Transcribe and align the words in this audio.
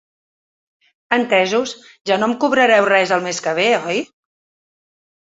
Entesos, 1.17 1.75
ja 2.13 2.19
no 2.23 2.31
em 2.31 2.35
cobrareu 2.47 2.91
res 2.95 3.17
el 3.21 3.25
mes 3.31 3.45
que 3.49 3.57
ve, 3.63 3.71
oi? 3.95 4.05